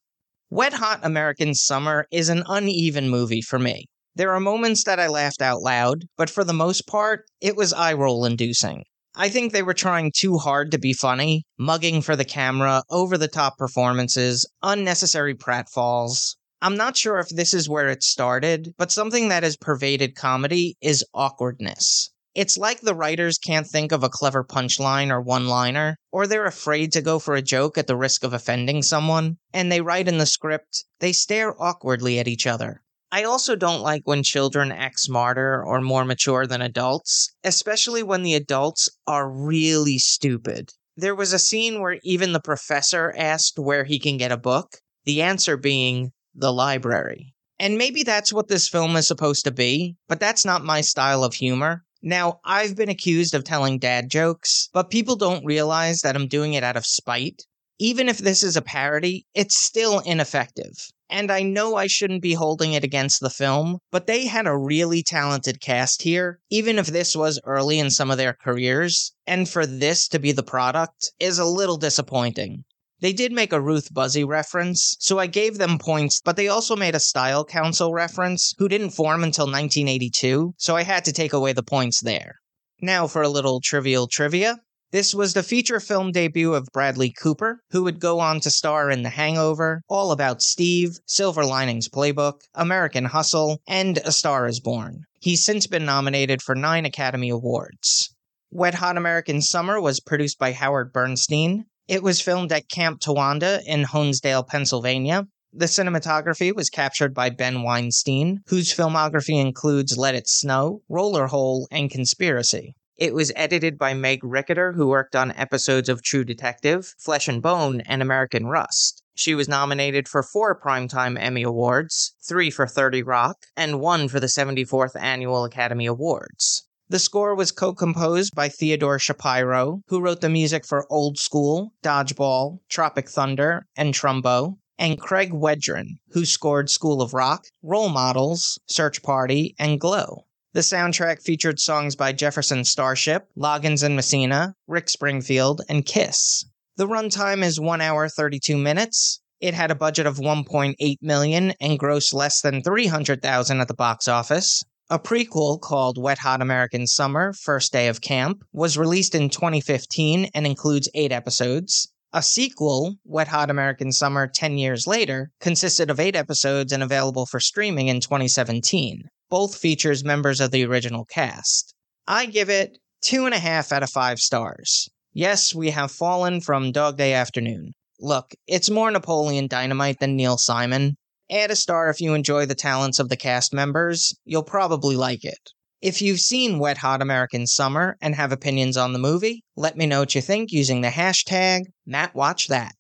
Wet 0.49 0.73
Hot 0.73 1.01
American 1.03 1.55
Summer 1.55 2.07
is 2.11 2.29
an 2.29 2.45
uneven 2.49 3.09
movie 3.09 3.43
for 3.43 3.59
me. 3.59 3.87
There 4.17 4.33
are 4.33 4.41
moments 4.41 4.85
that 4.85 4.99
I 4.99 5.07
laughed 5.07 5.41
out 5.41 5.61
loud, 5.63 6.05
but 6.17 6.29
for 6.29 6.43
the 6.43 6.53
most 6.53 6.87
part, 6.87 7.25
it 7.41 7.57
was 7.57 7.73
eye 7.73 7.93
roll 7.93 8.25
inducing. 8.25 8.85
I 9.15 9.29
think 9.29 9.53
they 9.53 9.63
were 9.63 9.75
trying 9.75 10.13
too 10.17 10.39
hard 10.39 10.71
to 10.71 10.79
be 10.79 10.93
funny, 10.93 11.45
mugging 11.59 12.01
for 12.01 12.17
the 12.17 12.25
camera, 12.25 12.83
over 12.91 13.19
the 13.19 13.29
top 13.29 13.59
performances, 13.59 14.47
unnecessary 14.63 15.35
pratfalls, 15.35 16.37
I'm 16.63 16.77
not 16.77 16.97
sure 16.97 17.19
if 17.19 17.31
this 17.31 17.55
is 17.55 17.71
where 17.71 17.89
it 17.89 18.03
started, 18.03 18.75
but 18.77 18.93
something 18.93 19.29
that 19.29 19.43
has 19.43 19.57
pervaded 19.57 20.15
comedy 20.15 20.77
is 20.83 21.05
awkwardness. 21.15 22.11
It's 22.35 22.59
like 22.59 22.81
the 22.81 22.95
writers 22.95 23.39
can't 23.39 23.67
think 23.67 23.93
of 23.93 24.05
a 24.05 24.11
clever 24.11 24.45
punchline 24.45 25.11
or 25.11 25.23
one 25.23 25.49
liner, 25.49 25.97
or 26.13 26.27
they're 26.27 26.45
afraid 26.45 26.93
to 26.93 27.01
go 27.01 27.19
for 27.19 27.35
a 27.35 27.43
joke 27.43 27.79
at 27.79 27.87
the 27.87 27.97
risk 27.97 28.25
of 28.25 28.35
offending 28.35 28.83
someone, 28.83 29.39
and 29.55 29.73
they 29.73 29.81
write 29.81 30.07
in 30.07 30.19
the 30.19 30.27
script, 30.27 30.85
they 31.01 31.13
stare 31.13 31.61
awkwardly 31.61 32.19
at 32.19 32.29
each 32.29 32.47
other. 32.47 32.83
I 33.11 33.25
also 33.25 33.57
don't 33.57 33.81
like 33.81 34.03
when 34.05 34.23
children 34.23 34.71
act 34.71 35.01
smarter 35.01 35.65
or 35.65 35.81
more 35.81 36.05
mature 36.05 36.47
than 36.47 36.61
adults, 36.61 37.35
especially 37.43 38.03
when 38.03 38.23
the 38.23 38.35
adults 38.35 38.89
are 39.07 39.29
really 39.29 39.99
stupid. 39.99 40.75
There 40.97 41.15
was 41.15 41.33
a 41.33 41.39
scene 41.39 41.81
where 41.81 41.99
even 42.05 42.35
the 42.35 42.39
professor 42.41 43.15
asked 43.17 43.59
where 43.59 43.85
he 43.85 43.99
can 43.99 44.19
get 44.19 44.31
a 44.31 44.37
book, 44.37 44.77
the 45.05 45.23
answer 45.23 45.57
being, 45.57 46.13
the 46.35 46.53
library. 46.53 47.35
And 47.59 47.77
maybe 47.77 48.03
that's 48.03 48.33
what 48.33 48.49
this 48.49 48.69
film 48.69 48.97
is 48.97 49.07
supposed 49.07 49.45
to 49.45 49.51
be, 49.51 49.97
but 50.09 50.19
that's 50.19 50.45
not 50.45 50.65
my 50.65 50.81
style 50.81 51.25
of 51.25 51.35
humor. 51.35 51.85
Now, 52.03 52.41
I've 52.45 52.75
been 52.75 52.89
accused 52.89 53.35
of 53.35 53.45
telling 53.45 53.79
dad 53.79 54.11
jokes, 54.11 54.71
but 54.73 54.89
people 54.89 55.17
don't 55.17 55.45
realize 55.45 56.01
that 56.01 56.17
I'm 56.17 56.29
doing 56.29 56.55
it 56.55 56.65
out 56.65 56.79
of 56.79 56.87
spite. 56.87 57.45
Even 57.79 58.09
if 58.09 58.19
this 58.19 58.43
is 58.43 58.57
a 58.57 58.63
parody, 58.63 59.27
it's 59.35 59.57
still 59.57 59.99
ineffective. 60.01 60.91
And 61.11 61.31
I 61.31 61.43
know 61.43 61.75
I 61.75 61.89
shouldn't 61.89 62.23
be 62.23 62.35
holding 62.35 62.73
it 62.73 62.85
against 62.85 63.21
the 63.21 63.29
film, 63.29 63.79
but 63.91 64.07
they 64.07 64.27
had 64.27 64.47
a 64.47 64.57
really 64.57 65.03
talented 65.03 65.61
cast 65.61 66.03
here, 66.03 66.39
even 66.51 66.79
if 66.79 66.87
this 66.87 67.17
was 67.17 67.41
early 67.45 67.79
in 67.79 67.91
some 67.91 68.11
of 68.11 68.17
their 68.17 68.33
careers. 68.33 69.13
And 69.27 69.49
for 69.49 69.67
this 69.67 70.09
to 70.09 70.19
be 70.19 70.33
the 70.33 70.43
product 70.43 71.11
is 71.19 71.39
a 71.39 71.45
little 71.45 71.77
disappointing. 71.77 72.65
They 73.01 73.13
did 73.15 73.33
make 73.33 73.53
a 73.53 73.61
Ruth 73.61 73.95
Buzzi 73.95 74.27
reference, 74.27 74.97
so 75.01 75.19
I 75.19 75.27
gave 75.27 75.57
them 75.57 75.79
points, 75.79 76.21
but 76.23 76.37
they 76.37 76.49
also 76.49 76.77
made 76.77 76.95
a 76.95 77.01
Style 77.01 77.45
Council 77.45 77.95
reference, 77.95 78.55
who 78.59 78.69
didn't 78.69 78.91
form 78.91 79.25
until 79.25 79.47
1982, 79.47 80.55
so 80.59 80.77
I 80.77 80.83
had 80.83 81.05
to 81.07 81.13
take 81.13 81.33
away 81.33 81.55
the 81.55 81.63
points 81.63 82.03
there. 82.03 82.41
Now 82.83 83.07
for 83.07 83.23
a 83.23 83.29
little 83.29 83.61
trivial 83.61 84.07
trivia. 84.07 84.59
This 84.93 85.15
was 85.15 85.35
the 85.35 85.45
feature 85.45 85.79
film 85.79 86.11
debut 86.11 86.53
of 86.53 86.69
Bradley 86.73 87.11
Cooper, 87.13 87.63
who 87.71 87.85
would 87.85 88.01
go 88.01 88.19
on 88.19 88.41
to 88.41 88.51
star 88.51 88.91
in 88.91 89.03
The 89.03 89.11
Hangover, 89.11 89.83
All 89.89 90.11
About 90.11 90.43
Steve, 90.43 90.99
Silver 91.07 91.45
Linings 91.45 91.89
Playbook, 91.89 92.41
American 92.57 93.05
Hustle, 93.05 93.63
and 93.69 93.99
A 93.99 94.11
Star 94.11 94.47
is 94.49 94.59
Born. 94.59 95.05
He's 95.21 95.45
since 95.45 95.69
been 95.69 95.85
nominated 95.85 96.43
for 96.43 96.57
nine 96.57 96.85
Academy 96.85 97.31
Awards. 97.31 98.15
Wet 98.51 98.75
Hot 98.75 98.97
American 98.97 99.41
Summer 99.41 99.81
was 99.81 100.01
produced 100.01 100.41
by 100.41 100.51
Howard 100.53 100.93
Bernstein. 100.93 101.67
It 101.91 102.05
was 102.05 102.21
filmed 102.21 102.53
at 102.53 102.69
Camp 102.69 103.01
Towanda 103.01 103.65
in 103.67 103.83
Honesdale, 103.83 104.47
Pennsylvania. 104.47 105.27
The 105.53 105.67
cinematography 105.67 106.55
was 106.55 106.71
captured 106.71 107.13
by 107.13 107.31
Ben 107.31 107.65
Weinstein, 107.65 108.43
whose 108.47 108.73
filmography 108.73 109.41
includes 109.41 109.99
Let 109.99 110.15
It 110.15 110.29
Snow, 110.29 110.83
Roller 110.89 111.27
Hole, 111.27 111.67
and 111.73 111.91
Conspiracy. 111.91 112.77
It 112.97 113.13
was 113.13 113.33
edited 113.35 113.77
by 113.77 113.95
Meg 113.95 114.21
Reticker, 114.23 114.77
who 114.77 114.87
worked 114.87 115.17
on 115.17 115.33
episodes 115.33 115.89
of 115.89 116.01
True 116.01 116.23
Detective, 116.23 116.95
Flesh 116.97 117.27
and 117.27 117.43
Bone, 117.43 117.81
and 117.81 118.03
American 118.03 118.47
Rust. 118.47 119.03
She 119.17 119.35
was 119.35 119.49
nominated 119.49 120.07
for 120.07 120.23
four 120.23 120.57
Primetime 120.57 121.19
Emmy 121.19 121.43
Awards, 121.43 122.15
three 122.23 122.53
for 122.53 122.69
30 122.69 123.03
Rock, 123.03 123.47
and 123.57 123.81
one 123.81 124.07
for 124.07 124.21
the 124.21 124.29
74th 124.29 124.95
Annual 124.95 125.45
Academy 125.45 125.87
Awards. 125.87 126.69
The 126.91 126.99
score 126.99 127.37
was 127.37 127.53
co 127.53 127.73
composed 127.73 128.35
by 128.35 128.49
Theodore 128.49 128.99
Shapiro, 128.99 129.83
who 129.87 130.01
wrote 130.01 130.23
the 130.23 130.29
music 130.29 130.67
for 130.67 130.89
Old 130.91 131.19
School, 131.19 131.73
Dodgeball, 131.85 132.59
Tropic 132.69 133.09
Thunder, 133.09 133.69
and 133.77 133.95
Trumbo, 133.95 134.57
and 134.77 135.01
Craig 135.01 135.31
Wedren, 135.33 136.01
who 136.11 136.25
scored 136.25 136.69
School 136.69 137.01
of 137.01 137.15
Rock, 137.15 137.45
Role 137.63 137.91
Models, 137.91 138.59
Search 138.67 139.05
Party, 139.05 139.55
and 139.57 139.79
Glow. 139.79 140.25
The 140.53 140.63
soundtrack 140.63 141.23
featured 141.23 141.61
songs 141.61 141.95
by 141.95 142.11
Jefferson 142.11 142.65
Starship, 142.65 143.29
Loggins 143.39 143.85
and 143.85 143.95
Messina, 143.95 144.57
Rick 144.67 144.89
Springfield, 144.89 145.61
and 145.69 145.87
Kiss. 145.87 146.45
The 146.77 146.89
runtime 146.89 147.45
is 147.45 147.61
1 147.61 147.81
hour 147.81 148.09
32 148.09 148.57
minutes. 148.57 149.21
It 149.39 149.55
had 149.55 149.71
a 149.71 149.77
budget 149.77 150.07
of 150.07 150.17
1.8 150.17 150.97
million 151.01 151.55
and 151.61 151.79
grossed 151.79 152.13
less 152.13 152.41
than 152.41 152.65
300,000 152.65 153.61
at 153.61 153.69
the 153.69 153.75
box 153.75 154.09
office. 154.09 154.65
A 154.93 154.99
prequel 154.99 155.61
called 155.61 156.03
Wet 156.03 156.19
Hot 156.19 156.43
American 156.43 156.85
Summer 156.85 157.33
First 157.33 157.73
Day 157.73 157.87
of 157.87 158.01
Camp 158.01 158.43
was 158.53 158.77
released 158.77 159.15
in 159.15 159.31
2015 159.31 160.31
and 160.35 160.45
includes 160.45 160.89
eight 160.95 161.13
episodes. 161.13 161.93
A 162.13 162.21
sequel, 162.21 162.97
Wet 163.05 163.29
Hot 163.29 163.51
American 163.51 163.93
Summer 163.93 164.27
10 164.27 164.59
Years 164.59 164.89
Later, 164.89 165.31
consisted 165.41 165.91
of 165.91 166.01
eight 166.01 166.17
episodes 166.17 166.73
and 166.73 166.83
available 166.83 167.25
for 167.25 167.39
streaming 167.39 167.87
in 167.87 168.01
2017. 168.01 169.05
Both 169.29 169.57
features 169.57 170.03
members 170.03 170.41
of 170.41 170.51
the 170.51 170.65
original 170.65 171.05
cast. 171.05 171.73
I 172.09 172.27
give 172.27 172.51
it 172.51 172.77
two 173.01 173.27
and 173.27 173.35
a 173.35 173.39
half 173.39 173.71
out 173.71 173.85
of 173.85 173.91
five 173.91 174.19
stars. 174.19 174.89
Yes, 175.13 175.55
we 175.55 175.71
have 175.71 175.93
fallen 175.93 176.41
from 176.41 176.73
Dog 176.73 176.97
Day 176.97 177.13
Afternoon. 177.13 177.75
Look, 178.01 178.33
it's 178.49 178.69
more 178.69 178.91
Napoleon 178.91 179.47
Dynamite 179.47 180.01
than 180.01 180.17
Neil 180.17 180.37
Simon. 180.37 180.97
Add 181.31 181.53
a 181.53 181.57
star 181.57 181.89
if 181.91 182.01
you 182.01 182.15
enjoy 182.15 182.47
the 182.47 182.57
talents 182.57 182.99
of 182.99 183.09
the 183.09 183.17
cast 183.17 183.55
members. 183.55 184.13
You'll 184.25 184.43
probably 184.43 184.97
like 184.97 185.25
it. 185.25 185.39
If 185.81 186.03
you've 186.03 186.19
seen 186.19 186.59
Wet 186.59 186.79
Hot 186.79 187.01
American 187.01 187.47
Summer 187.47 187.97
and 188.01 188.17
have 188.17 188.33
opinions 188.33 188.77
on 188.77 188.93
the 188.93 188.99
movie, 188.99 189.45
let 189.57 189.77
me 189.77 189.87
know 189.87 190.01
what 190.01 190.17
you 190.17 190.21
think 190.21 190.51
using 190.51 190.81
the 190.81 190.89
hashtag 190.89 191.67
MattWatchThat. 191.89 192.73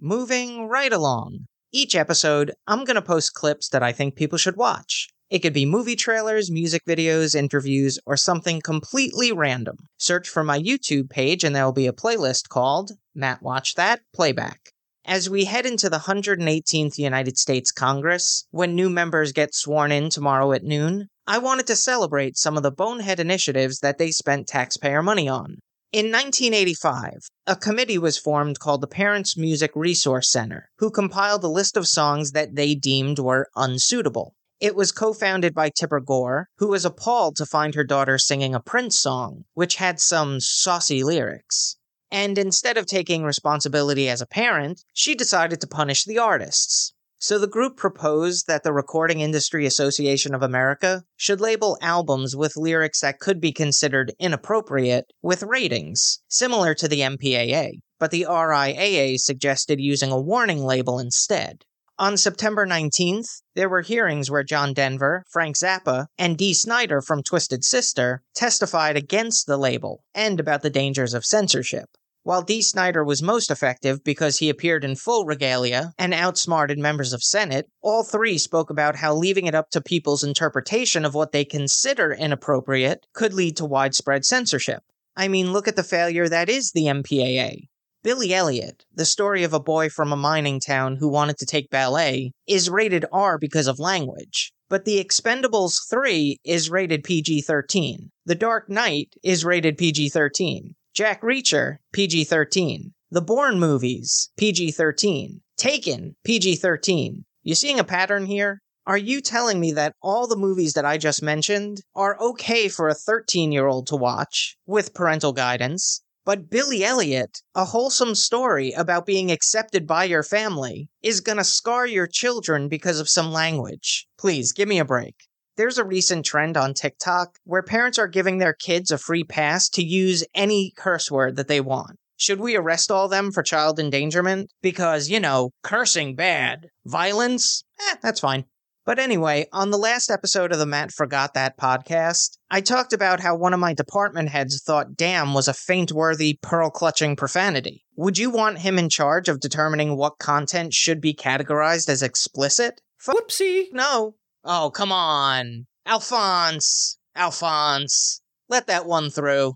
Moving 0.00 0.66
right 0.66 0.92
along. 0.92 1.46
Each 1.72 1.94
episode, 1.94 2.52
I'm 2.66 2.84
going 2.84 2.96
to 2.96 3.02
post 3.02 3.34
clips 3.34 3.68
that 3.68 3.84
I 3.84 3.92
think 3.92 4.16
people 4.16 4.36
should 4.36 4.56
watch. 4.56 5.08
It 5.30 5.38
could 5.40 5.54
be 5.54 5.66
movie 5.66 5.96
trailers, 5.96 6.50
music 6.50 6.82
videos, 6.84 7.36
interviews, 7.36 8.00
or 8.06 8.16
something 8.16 8.60
completely 8.60 9.30
random. 9.30 9.76
Search 9.98 10.28
for 10.28 10.42
my 10.42 10.58
YouTube 10.58 11.10
page 11.10 11.44
and 11.44 11.54
there 11.54 11.64
will 11.64 11.72
be 11.72 11.86
a 11.86 11.92
playlist 11.92 12.48
called 12.48 12.90
Matt 13.14 13.40
Watch 13.40 13.76
That 13.76 14.00
Playback. 14.12 14.72
As 15.08 15.30
we 15.30 15.44
head 15.44 15.66
into 15.66 15.88
the 15.88 16.00
118th 16.00 16.98
United 16.98 17.38
States 17.38 17.70
Congress, 17.70 18.44
when 18.50 18.74
new 18.74 18.90
members 18.90 19.30
get 19.30 19.54
sworn 19.54 19.92
in 19.92 20.10
tomorrow 20.10 20.50
at 20.50 20.64
noon, 20.64 21.10
I 21.28 21.38
wanted 21.38 21.68
to 21.68 21.76
celebrate 21.76 22.36
some 22.36 22.56
of 22.56 22.64
the 22.64 22.72
bonehead 22.72 23.20
initiatives 23.20 23.78
that 23.78 23.98
they 23.98 24.10
spent 24.10 24.48
taxpayer 24.48 25.04
money 25.04 25.28
on. 25.28 25.60
In 25.92 26.10
1985, 26.10 27.28
a 27.46 27.54
committee 27.54 27.98
was 27.98 28.18
formed 28.18 28.58
called 28.58 28.80
the 28.80 28.88
Parents 28.88 29.36
Music 29.36 29.70
Resource 29.76 30.28
Center, 30.28 30.70
who 30.78 30.90
compiled 30.90 31.44
a 31.44 31.48
list 31.48 31.76
of 31.76 31.86
songs 31.86 32.32
that 32.32 32.56
they 32.56 32.74
deemed 32.74 33.20
were 33.20 33.46
unsuitable. 33.54 34.34
It 34.58 34.74
was 34.74 34.90
co 34.90 35.12
founded 35.12 35.54
by 35.54 35.70
Tipper 35.70 36.00
Gore, 36.00 36.48
who 36.58 36.66
was 36.66 36.84
appalled 36.84 37.36
to 37.36 37.46
find 37.46 37.76
her 37.76 37.84
daughter 37.84 38.18
singing 38.18 38.56
a 38.56 38.60
Prince 38.60 38.98
song, 38.98 39.44
which 39.54 39.76
had 39.76 40.00
some 40.00 40.40
saucy 40.40 41.04
lyrics. 41.04 41.76
And 42.10 42.38
instead 42.38 42.76
of 42.76 42.86
taking 42.86 43.24
responsibility 43.24 44.08
as 44.08 44.20
a 44.20 44.26
parent, 44.26 44.84
she 44.92 45.14
decided 45.14 45.60
to 45.60 45.66
punish 45.66 46.04
the 46.04 46.18
artists. 46.18 46.92
So 47.18 47.38
the 47.38 47.48
group 47.48 47.76
proposed 47.76 48.46
that 48.46 48.62
the 48.62 48.72
Recording 48.72 49.20
Industry 49.20 49.64
Association 49.64 50.34
of 50.34 50.42
America 50.42 51.02
should 51.16 51.40
label 51.40 51.78
albums 51.80 52.36
with 52.36 52.56
lyrics 52.56 53.00
that 53.00 53.20
could 53.20 53.40
be 53.40 53.52
considered 53.52 54.12
inappropriate 54.18 55.06
with 55.22 55.42
ratings, 55.42 56.20
similar 56.28 56.74
to 56.74 56.86
the 56.86 57.00
MPAA, 57.00 57.80
but 57.98 58.10
the 58.10 58.26
RIAA 58.28 59.18
suggested 59.18 59.80
using 59.80 60.12
a 60.12 60.20
warning 60.20 60.62
label 60.62 60.98
instead. 60.98 61.64
On 61.98 62.18
September 62.18 62.66
19th, 62.66 63.40
there 63.54 63.70
were 63.70 63.80
hearings 63.80 64.30
where 64.30 64.42
John 64.42 64.74
Denver, 64.74 65.24
Frank 65.30 65.56
Zappa, 65.56 66.08
and 66.18 66.36
Dee 66.36 66.52
Snider 66.52 67.00
from 67.00 67.22
Twisted 67.22 67.64
Sister 67.64 68.22
testified 68.34 68.98
against 68.98 69.46
the 69.46 69.56
label 69.56 70.04
and 70.14 70.38
about 70.38 70.60
the 70.60 70.68
dangers 70.68 71.14
of 71.14 71.24
censorship. 71.24 71.88
While 72.22 72.42
Dee 72.42 72.60
Snider 72.60 73.02
was 73.02 73.22
most 73.22 73.50
effective 73.50 74.04
because 74.04 74.40
he 74.40 74.50
appeared 74.50 74.84
in 74.84 74.96
full 74.96 75.24
regalia 75.24 75.94
and 75.96 76.12
outsmarted 76.12 76.78
members 76.78 77.14
of 77.14 77.22
Senate, 77.22 77.66
all 77.80 78.04
three 78.04 78.36
spoke 78.36 78.68
about 78.68 78.96
how 78.96 79.14
leaving 79.14 79.46
it 79.46 79.54
up 79.54 79.70
to 79.70 79.80
people's 79.80 80.22
interpretation 80.22 81.06
of 81.06 81.14
what 81.14 81.32
they 81.32 81.46
consider 81.46 82.12
inappropriate 82.12 83.06
could 83.14 83.32
lead 83.32 83.56
to 83.56 83.64
widespread 83.64 84.26
censorship. 84.26 84.82
I 85.16 85.28
mean, 85.28 85.54
look 85.54 85.66
at 85.66 85.76
the 85.76 85.82
failure 85.82 86.28
that 86.28 86.50
is 86.50 86.72
the 86.72 86.84
MPAA. 86.84 87.68
Billy 88.06 88.32
Elliot, 88.32 88.84
the 88.94 89.04
story 89.04 89.42
of 89.42 89.52
a 89.52 89.58
boy 89.58 89.88
from 89.88 90.12
a 90.12 90.16
mining 90.16 90.60
town 90.60 90.94
who 90.94 91.08
wanted 91.08 91.38
to 91.38 91.44
take 91.44 91.70
ballet, 91.70 92.30
is 92.46 92.70
rated 92.70 93.04
R 93.10 93.36
because 93.36 93.66
of 93.66 93.80
language. 93.80 94.52
But 94.68 94.84
The 94.84 95.04
Expendables 95.04 95.78
3 95.90 96.38
is 96.44 96.70
rated 96.70 97.02
PG 97.02 97.40
13. 97.40 98.12
The 98.24 98.36
Dark 98.36 98.70
Knight 98.70 99.14
is 99.24 99.44
rated 99.44 99.76
PG 99.76 100.10
13. 100.10 100.76
Jack 100.94 101.20
Reacher, 101.22 101.78
PG 101.92 102.22
13. 102.22 102.92
The 103.10 103.22
Bourne 103.22 103.58
movies, 103.58 104.30
PG 104.36 104.70
13. 104.70 105.40
Taken, 105.56 106.14
PG 106.22 106.54
13. 106.54 107.24
You 107.42 107.56
seeing 107.56 107.80
a 107.80 107.84
pattern 107.84 108.26
here? 108.26 108.60
Are 108.86 108.96
you 108.96 109.20
telling 109.20 109.58
me 109.58 109.72
that 109.72 109.96
all 110.00 110.28
the 110.28 110.36
movies 110.36 110.74
that 110.74 110.84
I 110.84 110.96
just 110.96 111.24
mentioned 111.24 111.82
are 111.96 112.16
okay 112.20 112.68
for 112.68 112.86
a 112.86 112.94
13 112.94 113.50
year 113.50 113.66
old 113.66 113.88
to 113.88 113.96
watch 113.96 114.56
with 114.64 114.94
parental 114.94 115.32
guidance, 115.32 116.04
but 116.26 116.50
Billy 116.50 116.84
Elliot, 116.84 117.40
a 117.54 117.64
wholesome 117.64 118.16
story 118.16 118.72
about 118.72 119.06
being 119.06 119.30
accepted 119.30 119.86
by 119.86 120.02
your 120.04 120.24
family, 120.24 120.90
is 121.00 121.20
gonna 121.20 121.44
scar 121.44 121.86
your 121.86 122.08
children 122.08 122.68
because 122.68 122.98
of 122.98 123.08
some 123.08 123.32
language. 123.32 124.08
Please, 124.18 124.52
give 124.52 124.68
me 124.68 124.80
a 124.80 124.84
break. 124.84 125.14
There's 125.56 125.78
a 125.78 125.84
recent 125.84 126.26
trend 126.26 126.56
on 126.56 126.74
TikTok 126.74 127.38
where 127.44 127.62
parents 127.62 127.96
are 127.96 128.08
giving 128.08 128.38
their 128.38 128.52
kids 128.52 128.90
a 128.90 128.98
free 128.98 129.22
pass 129.22 129.68
to 129.70 129.84
use 129.84 130.24
any 130.34 130.72
curse 130.76 131.10
word 131.10 131.36
that 131.36 131.46
they 131.46 131.60
want. 131.60 131.96
Should 132.16 132.40
we 132.40 132.56
arrest 132.56 132.90
all 132.90 133.08
them 133.08 133.30
for 133.30 133.42
child 133.44 133.78
endangerment? 133.78 134.50
Because, 134.62 135.08
you 135.08 135.20
know, 135.20 135.52
cursing 135.62 136.16
bad. 136.16 136.70
Violence? 136.84 137.62
Eh, 137.78 137.94
that's 138.02 138.20
fine. 138.20 138.46
But 138.86 139.00
anyway, 139.00 139.48
on 139.52 139.72
the 139.72 139.78
last 139.78 140.12
episode 140.12 140.52
of 140.52 140.60
the 140.60 140.64
Matt 140.64 140.92
Forgot 140.92 141.34
That 141.34 141.58
podcast, 141.58 142.38
I 142.52 142.60
talked 142.60 142.92
about 142.92 143.18
how 143.18 143.34
one 143.34 143.52
of 143.52 143.58
my 143.58 143.74
department 143.74 144.28
heads 144.28 144.62
thought 144.62 144.96
damn 144.96 145.34
was 145.34 145.48
a 145.48 145.54
faint 145.54 145.90
worthy, 145.90 146.38
pearl 146.40 146.70
clutching 146.70 147.16
profanity. 147.16 147.84
Would 147.96 148.16
you 148.16 148.30
want 148.30 148.58
him 148.58 148.78
in 148.78 148.88
charge 148.88 149.28
of 149.28 149.40
determining 149.40 149.96
what 149.96 150.20
content 150.20 150.72
should 150.72 151.00
be 151.00 151.14
categorized 151.14 151.88
as 151.88 152.00
explicit? 152.00 152.80
Whoopsie. 153.04 153.64
No. 153.72 154.14
Oh, 154.44 154.70
come 154.70 154.92
on. 154.92 155.66
Alphonse. 155.84 156.96
Alphonse. 157.16 158.22
Let 158.48 158.68
that 158.68 158.86
one 158.86 159.10
through. 159.10 159.54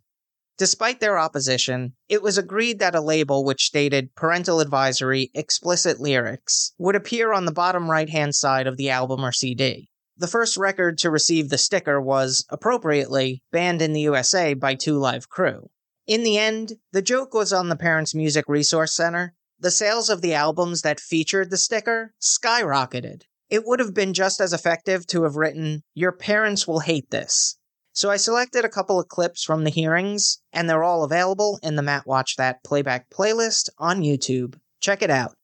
Despite 0.61 1.01
their 1.01 1.19
opposition, 1.19 1.95
it 2.07 2.21
was 2.21 2.37
agreed 2.37 2.81
that 2.81 2.95
a 2.95 3.01
label 3.01 3.47
which 3.47 3.65
stated 3.65 4.15
parental 4.15 4.61
advisory 4.61 5.31
explicit 5.33 6.01
lyrics 6.01 6.75
would 6.77 6.95
appear 6.95 7.33
on 7.33 7.47
the 7.47 7.51
bottom 7.51 7.91
right 7.91 8.11
hand 8.11 8.35
side 8.35 8.67
of 8.67 8.77
the 8.77 8.91
album 8.91 9.25
or 9.25 9.33
CD. 9.33 9.89
The 10.19 10.27
first 10.27 10.59
record 10.59 10.99
to 10.99 11.09
receive 11.09 11.49
the 11.49 11.57
sticker 11.57 11.99
was, 11.99 12.45
appropriately, 12.51 13.43
banned 13.51 13.81
in 13.81 13.95
the 13.95 14.03
USA 14.03 14.53
by 14.53 14.75
Two 14.75 14.99
Live 14.99 15.31
Crew. 15.31 15.71
In 16.07 16.25
the 16.25 16.37
end, 16.37 16.75
the 16.93 17.01
joke 17.01 17.33
was 17.33 17.55
on 17.55 17.71
the 17.71 17.75
Parents 17.75 18.15
Music 18.15 18.45
Resource 18.47 18.95
Center. 18.95 19.35
The 19.59 19.71
sales 19.71 20.11
of 20.11 20.21
the 20.21 20.35
albums 20.35 20.83
that 20.83 21.01
featured 21.01 21.49
the 21.49 21.57
sticker 21.57 22.13
skyrocketed. 22.21 23.23
It 23.49 23.65
would 23.65 23.81
have 23.81 23.95
been 23.95 24.13
just 24.13 24.43
as 24.43 24.53
effective 24.53 25.07
to 25.07 25.23
have 25.23 25.37
written, 25.37 25.85
Your 25.95 26.13
parents 26.13 26.69
will 26.69 26.81
hate 26.81 27.11
this, 27.11 27.57
so 28.01 28.11
I 28.11 28.17
selected 28.17 28.65
a 28.65 28.71
couple 28.71 28.99
of 28.99 29.09
clips 29.09 29.45
from 29.45 29.65
the 29.65 29.71
hearings, 29.71 30.39
and 30.55 30.71
they're 30.71 30.83
all 30.83 31.05
available 31.05 31.61
in 31.63 31.77
the 31.77 31.83
Matt 31.83 32.07
Watch 32.07 32.37
That 32.37 32.65
playback 32.65 33.11
playlist 33.11 33.69
on 33.77 34.01
YouTube. 34.01 34.59
Check 34.81 35.03
it 35.03 35.11
out. 35.11 35.35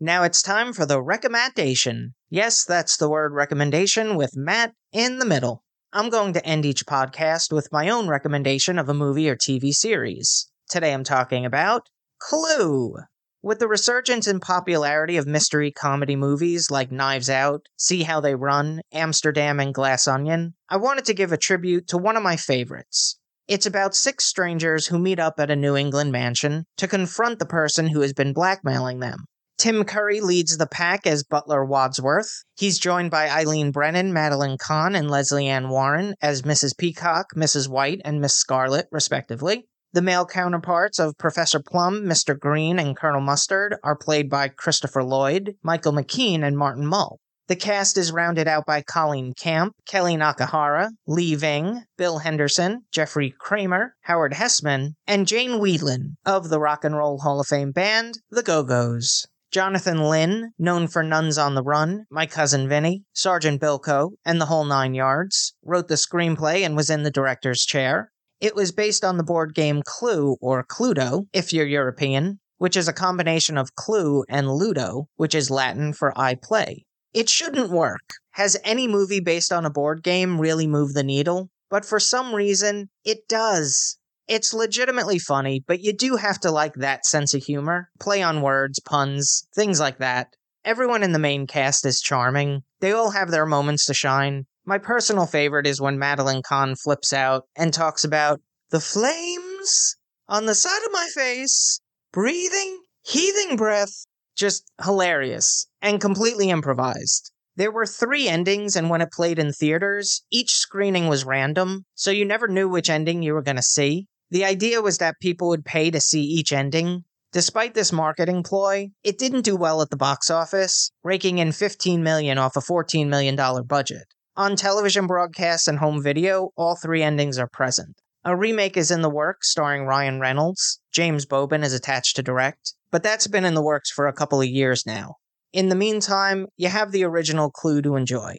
Now 0.00 0.24
it's 0.24 0.42
time 0.42 0.72
for 0.72 0.86
the 0.86 1.00
recommendation. 1.00 2.14
Yes, 2.30 2.64
that's 2.64 2.96
the 2.96 3.08
word 3.08 3.32
recommendation 3.32 4.16
with 4.16 4.36
Matt 4.36 4.72
in 4.92 5.20
the 5.20 5.24
middle. 5.24 5.62
I'm 5.92 6.10
going 6.10 6.32
to 6.32 6.44
end 6.44 6.66
each 6.66 6.84
podcast 6.84 7.52
with 7.52 7.68
my 7.70 7.88
own 7.88 8.08
recommendation 8.08 8.80
of 8.80 8.88
a 8.88 8.94
movie 8.94 9.30
or 9.30 9.36
TV 9.36 9.72
series. 9.72 10.50
Today 10.68 10.92
I'm 10.92 11.04
talking 11.04 11.46
about 11.46 11.90
Clue. 12.18 12.96
With 13.44 13.58
the 13.58 13.68
resurgence 13.68 14.26
in 14.26 14.40
popularity 14.40 15.18
of 15.18 15.26
mystery 15.26 15.70
comedy 15.70 16.16
movies 16.16 16.70
like 16.70 16.90
Knives 16.90 17.28
Out, 17.28 17.66
See 17.76 18.04
How 18.04 18.18
They 18.18 18.34
Run, 18.34 18.80
Amsterdam, 18.90 19.60
and 19.60 19.74
Glass 19.74 20.08
Onion, 20.08 20.54
I 20.70 20.78
wanted 20.78 21.04
to 21.04 21.12
give 21.12 21.30
a 21.30 21.36
tribute 21.36 21.86
to 21.88 21.98
one 21.98 22.16
of 22.16 22.22
my 22.22 22.36
favorites. 22.36 23.18
It's 23.46 23.66
about 23.66 23.94
six 23.94 24.24
strangers 24.24 24.86
who 24.86 24.98
meet 24.98 25.18
up 25.18 25.34
at 25.36 25.50
a 25.50 25.56
New 25.56 25.76
England 25.76 26.10
mansion 26.10 26.64
to 26.78 26.88
confront 26.88 27.38
the 27.38 27.44
person 27.44 27.88
who 27.88 28.00
has 28.00 28.14
been 28.14 28.32
blackmailing 28.32 29.00
them. 29.00 29.26
Tim 29.58 29.84
Curry 29.84 30.22
leads 30.22 30.56
the 30.56 30.66
pack 30.66 31.06
as 31.06 31.22
Butler 31.22 31.66
Wadsworth. 31.66 32.44
He's 32.56 32.78
joined 32.78 33.10
by 33.10 33.28
Eileen 33.28 33.72
Brennan, 33.72 34.14
Madeline 34.14 34.56
Kahn, 34.56 34.94
and 34.94 35.10
Lesley 35.10 35.48
Ann 35.48 35.68
Warren 35.68 36.14
as 36.22 36.40
Mrs. 36.40 36.78
Peacock, 36.78 37.26
Mrs. 37.36 37.68
White, 37.68 38.00
and 38.06 38.22
Miss 38.22 38.34
Scarlet, 38.34 38.88
respectively. 38.90 39.66
The 39.94 40.02
male 40.02 40.26
counterparts 40.26 40.98
of 40.98 41.16
Professor 41.18 41.60
Plum, 41.60 42.02
Mr. 42.02 42.36
Green, 42.36 42.80
and 42.80 42.96
Colonel 42.96 43.20
Mustard 43.20 43.76
are 43.84 43.94
played 43.94 44.28
by 44.28 44.48
Christopher 44.48 45.04
Lloyd, 45.04 45.54
Michael 45.62 45.92
McKean, 45.92 46.42
and 46.42 46.58
Martin 46.58 46.84
Mull. 46.84 47.20
The 47.46 47.54
cast 47.54 47.96
is 47.96 48.10
rounded 48.10 48.48
out 48.48 48.66
by 48.66 48.82
Colleen 48.82 49.34
Camp, 49.34 49.74
Kellye 49.88 50.18
Nakahara, 50.18 50.90
Lee 51.06 51.36
Ving, 51.36 51.84
Bill 51.96 52.18
Henderson, 52.18 52.80
Jeffrey 52.90 53.32
Kramer, 53.38 53.94
Howard 54.00 54.32
Hesseman, 54.32 54.94
and 55.06 55.28
Jane 55.28 55.60
Wiedlin 55.60 56.16
of 56.26 56.48
the 56.48 56.58
Rock 56.58 56.82
and 56.82 56.96
Roll 56.96 57.20
Hall 57.20 57.38
of 57.38 57.46
Fame 57.46 57.70
band, 57.70 58.18
The 58.32 58.42
Go-Go's. 58.42 59.28
Jonathan 59.52 60.02
Lynn, 60.02 60.50
known 60.58 60.88
for 60.88 61.04
Nuns 61.04 61.38
on 61.38 61.54
the 61.54 61.62
Run, 61.62 62.06
My 62.10 62.26
Cousin 62.26 62.68
Vinny, 62.68 63.04
Sergeant 63.12 63.60
Bilko, 63.62 64.10
and 64.24 64.40
the 64.40 64.46
whole 64.46 64.64
nine 64.64 64.94
yards, 64.94 65.54
wrote 65.62 65.86
the 65.86 65.94
screenplay 65.94 66.66
and 66.66 66.74
was 66.74 66.90
in 66.90 67.04
the 67.04 67.12
director's 67.12 67.64
chair. 67.64 68.10
It 68.44 68.54
was 68.54 68.72
based 68.72 69.06
on 69.06 69.16
the 69.16 69.22
board 69.22 69.54
game 69.54 69.80
Clue, 69.82 70.36
or 70.38 70.64
Cluedo, 70.64 71.28
if 71.32 71.54
you're 71.54 71.64
European, 71.64 72.40
which 72.58 72.76
is 72.76 72.88
a 72.88 72.92
combination 72.92 73.56
of 73.56 73.74
Clue 73.74 74.22
and 74.28 74.50
Ludo, 74.50 75.08
which 75.16 75.34
is 75.34 75.50
Latin 75.50 75.94
for 75.94 76.12
I 76.14 76.34
play. 76.34 76.84
It 77.14 77.30
shouldn't 77.30 77.70
work. 77.70 78.02
Has 78.32 78.58
any 78.62 78.86
movie 78.86 79.20
based 79.20 79.50
on 79.50 79.64
a 79.64 79.70
board 79.70 80.02
game 80.02 80.38
really 80.38 80.66
moved 80.66 80.94
the 80.94 81.02
needle? 81.02 81.48
But 81.70 81.86
for 81.86 81.98
some 81.98 82.34
reason, 82.34 82.90
it 83.02 83.28
does. 83.28 83.96
It's 84.28 84.52
legitimately 84.52 85.20
funny, 85.20 85.64
but 85.66 85.80
you 85.80 85.94
do 85.94 86.16
have 86.16 86.38
to 86.40 86.50
like 86.50 86.74
that 86.74 87.06
sense 87.06 87.32
of 87.32 87.44
humor. 87.44 87.88
Play 87.98 88.22
on 88.22 88.42
words, 88.42 88.78
puns, 88.78 89.48
things 89.54 89.80
like 89.80 89.96
that. 90.00 90.36
Everyone 90.66 91.02
in 91.02 91.12
the 91.12 91.18
main 91.18 91.46
cast 91.46 91.86
is 91.86 92.02
charming. 92.02 92.62
They 92.80 92.92
all 92.92 93.12
have 93.12 93.30
their 93.30 93.46
moments 93.46 93.86
to 93.86 93.94
shine. 93.94 94.44
My 94.66 94.78
personal 94.78 95.26
favorite 95.26 95.66
is 95.66 95.78
when 95.78 95.98
Madeline 95.98 96.40
Kahn 96.42 96.74
flips 96.74 97.12
out 97.12 97.44
and 97.54 97.72
talks 97.72 98.02
about 98.02 98.40
the 98.70 98.80
flames 98.80 99.96
on 100.26 100.46
the 100.46 100.54
side 100.54 100.82
of 100.86 100.92
my 100.92 101.06
face, 101.14 101.80
breathing, 102.12 102.80
heaving 103.02 103.56
breath. 103.56 104.06
Just 104.34 104.64
hilarious 104.82 105.68
and 105.82 106.00
completely 106.00 106.48
improvised. 106.48 107.30
There 107.56 107.70
were 107.70 107.86
three 107.86 108.26
endings, 108.26 108.74
and 108.74 108.88
when 108.88 109.02
it 109.02 109.12
played 109.12 109.38
in 109.38 109.52
theaters, 109.52 110.24
each 110.30 110.56
screening 110.56 111.08
was 111.08 111.26
random, 111.26 111.84
so 111.94 112.10
you 112.10 112.24
never 112.24 112.48
knew 112.48 112.68
which 112.68 112.88
ending 112.88 113.22
you 113.22 113.34
were 113.34 113.42
going 113.42 113.56
to 113.56 113.62
see. 113.62 114.08
The 114.30 114.46
idea 114.46 114.80
was 114.80 114.96
that 114.98 115.20
people 115.20 115.48
would 115.48 115.64
pay 115.64 115.90
to 115.90 116.00
see 116.00 116.22
each 116.22 116.52
ending. 116.52 117.04
Despite 117.32 117.74
this 117.74 117.92
marketing 117.92 118.42
ploy, 118.42 118.88
it 119.04 119.18
didn't 119.18 119.42
do 119.42 119.56
well 119.56 119.82
at 119.82 119.90
the 119.90 119.96
box 119.96 120.30
office, 120.30 120.90
raking 121.04 121.38
in 121.38 121.52
15 121.52 122.02
million 122.02 122.38
off 122.38 122.56
a 122.56 122.60
14 122.60 123.10
million 123.10 123.36
dollar 123.36 123.62
budget. 123.62 124.06
On 124.36 124.56
television 124.56 125.06
broadcasts 125.06 125.68
and 125.68 125.78
home 125.78 126.02
video, 126.02 126.50
all 126.56 126.74
three 126.74 127.04
endings 127.04 127.38
are 127.38 127.46
present. 127.46 127.94
A 128.24 128.34
remake 128.34 128.76
is 128.76 128.90
in 128.90 129.00
the 129.00 129.08
works 129.08 129.48
starring 129.48 129.84
Ryan 129.84 130.18
Reynolds. 130.18 130.80
James 130.92 131.24
Bobin 131.24 131.62
is 131.62 131.72
attached 131.72 132.16
to 132.16 132.22
direct, 132.22 132.74
but 132.90 133.04
that's 133.04 133.28
been 133.28 133.44
in 133.44 133.54
the 133.54 133.62
works 133.62 133.92
for 133.92 134.08
a 134.08 134.12
couple 134.12 134.40
of 134.40 134.48
years 134.48 134.84
now. 134.84 135.14
In 135.52 135.68
the 135.68 135.76
meantime, 135.76 136.48
you 136.56 136.68
have 136.68 136.90
the 136.90 137.04
original 137.04 137.48
Clue 137.48 137.80
to 137.82 137.94
enjoy. 137.94 138.38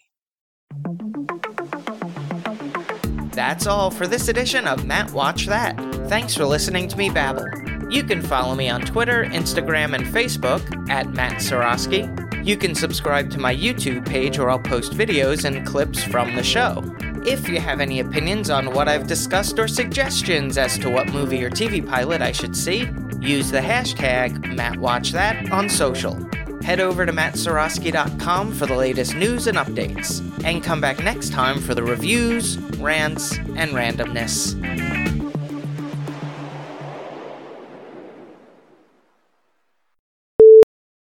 That's 3.31 3.65
all 3.65 3.89
for 3.89 4.05
this 4.05 4.27
edition 4.27 4.67
of 4.67 4.85
Matt 4.85 5.11
Watch 5.11 5.45
That. 5.45 5.79
Thanks 6.09 6.35
for 6.35 6.43
listening 6.43 6.89
to 6.89 6.97
me 6.97 7.09
babble. 7.09 7.47
You 7.89 8.03
can 8.03 8.21
follow 8.21 8.53
me 8.53 8.67
on 8.67 8.81
Twitter, 8.81 9.23
Instagram, 9.23 9.95
and 9.95 10.05
Facebook 10.07 10.89
at 10.89 11.09
Matt 11.13 11.35
Sorosky. 11.35 12.24
You 12.45 12.57
can 12.57 12.75
subscribe 12.75 13.31
to 13.31 13.39
my 13.39 13.55
YouTube 13.55 14.07
page 14.07 14.37
where 14.37 14.51
I'll 14.51 14.59
post 14.59 14.91
videos 14.91 15.45
and 15.45 15.65
clips 15.65 16.03
from 16.03 16.35
the 16.35 16.43
show. 16.43 16.83
If 17.25 17.49
you 17.49 17.59
have 17.59 17.81
any 17.81 18.01
opinions 18.01 18.51
on 18.51 18.71
what 18.71 18.87
I've 18.87 19.07
discussed 19.07 19.57
or 19.57 19.67
suggestions 19.67 20.55
as 20.59 20.77
to 20.77 20.91
what 20.91 21.11
movie 21.11 21.43
or 21.43 21.49
TV 21.49 21.83
pilot 21.83 22.21
I 22.21 22.31
should 22.31 22.55
see, 22.55 22.87
use 23.19 23.49
the 23.49 23.61
hashtag 23.61 24.43
MattWatchThat 24.55 25.51
on 25.51 25.67
social. 25.67 26.19
Head 26.61 26.79
over 26.79 27.03
to 27.07 27.11
mattsorosky.com 27.11 28.53
for 28.53 28.67
the 28.67 28.75
latest 28.75 29.15
news 29.15 29.47
and 29.47 29.57
updates, 29.57 30.21
and 30.43 30.63
come 30.63 30.79
back 30.79 31.03
next 31.03 31.31
time 31.31 31.59
for 31.59 31.73
the 31.73 31.81
reviews, 31.81 32.59
rants, 32.77 33.39
and 33.39 33.71
randomness. 33.71 34.53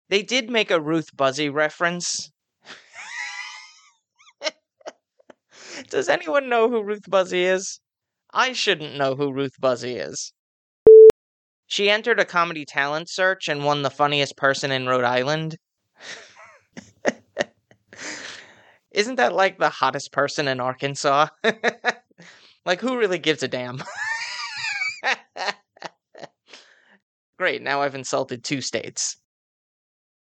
They 0.09 0.23
did 0.23 0.49
make 0.49 0.71
a 0.71 0.81
Ruth 0.81 1.15
Buzzi 1.15 1.53
reference. 1.53 2.31
Does 5.91 6.09
anyone 6.09 6.49
know 6.49 6.71
who 6.71 6.83
Ruth 6.83 7.11
Buzzi 7.11 7.45
is? 7.45 7.81
I 8.33 8.53
shouldn't 8.53 8.97
know 8.97 9.15
who 9.17 9.33
Ruth 9.33 9.61
Buzzi 9.61 9.97
is. 10.01 10.33
She 11.67 11.91
entered 11.91 12.19
a 12.19 12.25
comedy 12.25 12.65
talent 12.65 13.11
search 13.11 13.49
and 13.49 13.63
won 13.65 13.83
the 13.83 13.91
funniest 13.91 14.39
person 14.39 14.73
in 14.73 14.87
Rhode 14.87 15.05
Island. 15.05 15.59
Isn't 18.91 19.17
that 19.17 19.35
like 19.35 19.59
the 19.59 19.69
hottest 19.69 20.11
person 20.11 20.49
in 20.49 20.61
Arkansas? 20.61 21.29
like, 22.65 22.81
who 22.81 22.97
really 22.97 23.19
gives 23.19 23.43
a 23.43 23.49
damn? 23.49 23.83
Great, 27.39 27.61
now 27.61 27.83
I've 27.83 27.95
insulted 27.95 28.43
two 28.43 28.63
states. 28.63 29.18